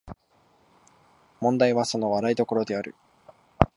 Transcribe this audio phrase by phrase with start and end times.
[1.41, 2.95] 問題はその笑い所である